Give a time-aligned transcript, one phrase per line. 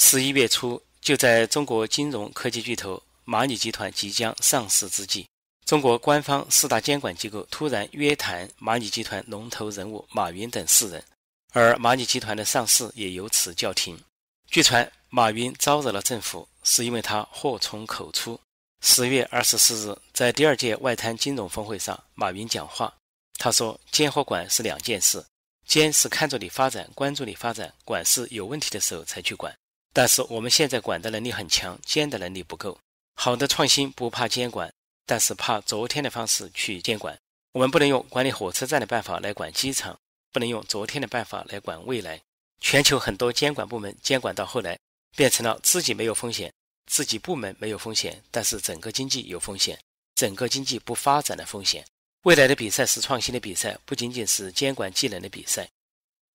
[0.00, 5.26] 十一月初，就在中国金融科技巨头蚂蚁集团即将上市之际，
[5.66, 11.04] 中国官方四大监管机构突然约谈蚂蚁集团龙头人物马云等四人，
[11.52, 14.00] 而蚂蚁集团的上市也由此叫停。
[14.48, 18.40] 据传，马云招惹了政府，是因为他祸从口出。
[18.80, 22.94] 十月二十四日，在第二届外滩金融峰会上，马云讲话，
[23.34, 25.22] 他说：“监和管是两件事，
[25.66, 29.52] 监是看着你发展、关注你发展，管是有问题的时候才去管。”
[29.98, 32.78] 但是我们现在管的能力很强，监的能力不够。
[33.16, 34.72] 好的创新不怕监管，
[35.04, 37.18] 但是怕昨天的方式去监管。
[37.50, 39.98] 我们不能用管理火车站的办法来管机场，
[40.30, 42.20] 不能用昨天的办法来管未来。
[42.60, 44.78] 全球很多监管部门监管到后来，
[45.16, 46.54] 变成了自己没有风险，
[46.86, 49.76] 自己部门没有风险，但是整个经济有风险，
[50.14, 51.84] 整个经济不发展的风险。
[52.22, 55.68] 未来的比赛是创新的比赛，不仅仅是监管技能的比赛。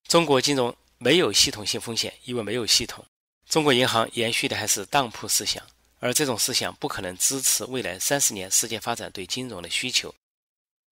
[0.10, 3.06] 中国金融没有系统性风险，因为没有系统。
[3.54, 5.64] 中国银行延续的还是当铺思想，
[6.00, 10.12] 而这种思想不可能支持未来三十年世界发展对金融的需求。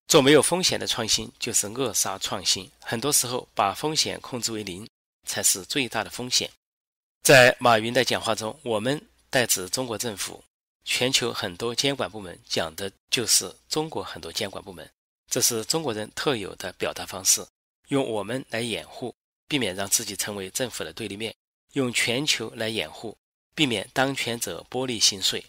[0.08, 2.70] 做没有风险的创新，就是扼杀创新。
[2.80, 4.88] 很多时候，把风险控制为零，
[5.28, 6.52] 才是最大的风险。
[7.24, 10.44] 在马云的讲话中，我们代指中国政府，
[10.86, 14.88] 全球很多监管部门讲的就是中国很多监管部门，
[15.32, 17.44] 这是中国人特有的表达方式，
[17.88, 19.12] 用我们来掩护，
[19.48, 21.34] 避免让自己成为政府的对立面。
[21.74, 23.18] 用全球来掩护，
[23.56, 25.46] 避免当权者玻璃心碎。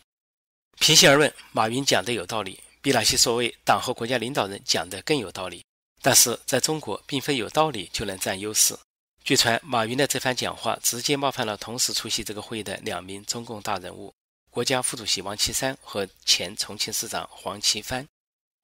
[0.79, 5.65] 平心而论，马云讲的有道理，比那些所谓党和国家领导人讲的更有道理。
[6.01, 8.77] 但是在中国，并非有道理就能占优势。
[9.23, 14.13] 据传，马云的这番讲话直接冒犯了同时出席这个会议的两名中共大人物：
[14.51, 18.05] 国家副主席王岐山和前重庆市长黄奇帆。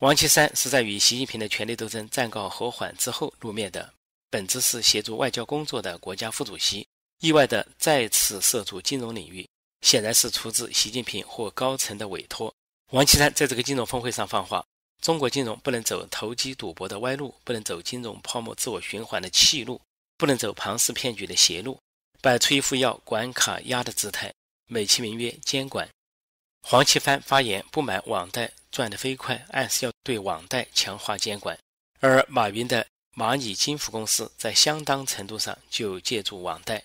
[0.00, 3.94] 王岐山是在与习近平的权力斗争暂告和缓之后露面的，
[4.30, 6.87] 本质是协助外交工作的国家副主席。
[7.20, 9.48] 意外的再次涉足金融领域，
[9.82, 12.54] 显然是出自习近平或高层的委托。
[12.92, 14.64] 王岐山在这个金融峰会上放话：
[15.02, 19.80] 中国金融不能走投机赌博的歪路，不能走金融泡沫自我循环的气路，
[20.16, 21.78] 不能走庞氏骗局的邪路，
[22.22, 24.32] 摆出一副要管卡压的姿态，
[24.66, 25.88] 美其名曰监管。
[26.62, 31.58] 黄奇帆发言不满网贷赚得飞快，暗示要对网贷强化监管，
[31.98, 32.86] 而马云的
[33.16, 36.82] 蚂蚁金服公司在相当程度上就借助网贷。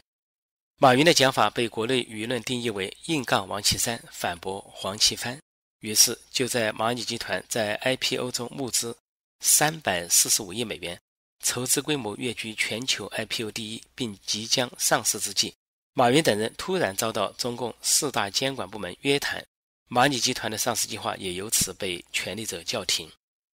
[0.78, 5.40] 马云的讲法被国内舆论定义为硬杠王岐山，反驳黄奇帆。
[5.80, 8.98] 于是，就在蚂蚁集团在 IPO 中募资
[9.40, 11.00] 三百四十五亿美元，
[11.44, 15.54] 筹资规模跃居全球 IPO 第一，并即将上市之际，
[15.94, 19.46] 马云等人突然遭到中共四大监管部门约谈，
[19.90, 23.10] 蚂蚁集团的上市计划也由此被权力者叫停。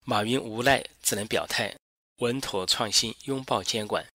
[0.05, 1.75] 马云无奈，只能表态
[2.19, 4.07] 稳妥创新，拥抱监管，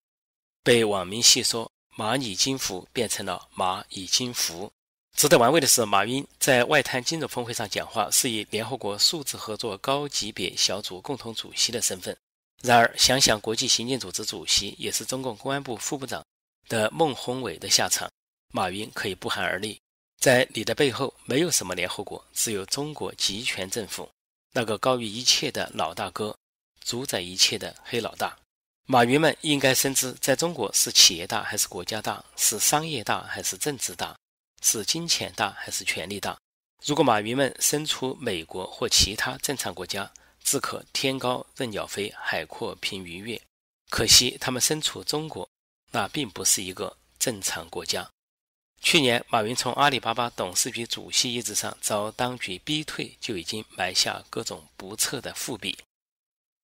[0.63, 1.72] 被网民戏说。
[1.97, 4.71] 蚂蚁金服变成了蚂蚁金服。
[5.15, 12.17] 值得玩味的是，马云在外滩金融峰会上讲话是以联合国数字合作高级别小组共同主席的身份。
[12.63, 16.25] 然而，想想国际刑警组织主席也是中共公安部副部长
[16.67, 18.09] 的孟宏伟的下场，
[18.51, 19.79] 马云可以不寒而栗。
[20.17, 24.09] 在你的背后，没有什么联合国，只有中国集权政府，
[24.53, 26.35] 那个高于一切的老大哥，
[26.83, 28.35] 主宰一切的黑老大。
[28.85, 34.15] 马云们应该深知，在中国是企业大还是国家大，是商业大还是政治大，
[34.61, 36.37] 是金钱大还是权力大。
[36.85, 40.11] 如果马云们身处美国或其他正常国家，
[40.43, 43.41] 自可天高任鸟飞，海阔凭鱼跃。
[43.89, 45.47] 可惜他们身处中国，
[45.91, 48.09] 那并不是一个正常国家。
[48.81, 55.77] 去年，马云从阿里巴巴董事局主席一职上遭当局逼退，就已经埋下各种不测的伏笔。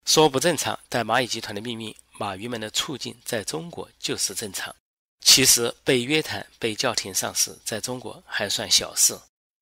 [0.10, 1.96] 说不正常，但蚂蚁集团的秘密。
[2.18, 4.76] 马云们的处境在中国就是正常。
[5.22, 9.16] 其实被约谈、被叫停上市，在中国还算小事；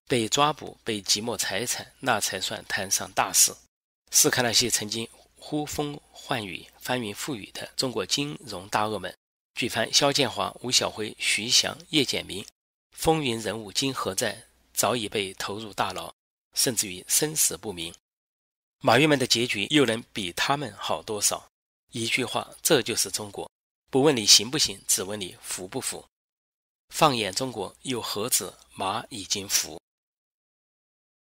[0.08, 3.54] 被抓捕、被即没财产，那才算摊上大事。
[4.10, 9.14] 试看那些曾经呼风唤雨、翻云覆雨的中国金融大鳄们，
[9.54, 12.46] 举凡肖建华、吴晓辉、徐翔、叶简明，
[12.96, 14.46] 风云人物今何在？
[14.74, 16.14] 早已被投入大牢，
[16.54, 17.94] 甚至于生死不明。
[18.80, 21.50] 马云们的结局又能比他们好多少？
[21.92, 23.50] 一句话，这就是中国。
[23.90, 26.06] 不问你行不行，只问你服不服。
[26.94, 29.82] 放眼中国，又何止马已经服？